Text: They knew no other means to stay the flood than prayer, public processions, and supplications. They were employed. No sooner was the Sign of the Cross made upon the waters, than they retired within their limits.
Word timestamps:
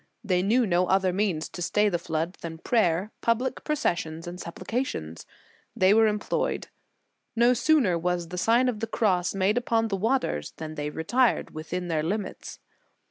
They 0.23 0.41
knew 0.41 0.65
no 0.65 0.87
other 0.87 1.13
means 1.13 1.47
to 1.49 1.61
stay 1.61 1.87
the 1.87 1.99
flood 1.99 2.33
than 2.41 2.57
prayer, 2.57 3.11
public 3.21 3.63
processions, 3.63 4.25
and 4.25 4.39
supplications. 4.39 5.27
They 5.75 5.93
were 5.93 6.07
employed. 6.07 6.69
No 7.35 7.53
sooner 7.53 7.99
was 7.99 8.29
the 8.29 8.37
Sign 8.39 8.67
of 8.67 8.79
the 8.79 8.87
Cross 8.87 9.35
made 9.35 9.59
upon 9.59 9.89
the 9.89 9.95
waters, 9.97 10.53
than 10.57 10.73
they 10.73 10.89
retired 10.89 11.51
within 11.53 11.87
their 11.87 12.01
limits. 12.01 12.57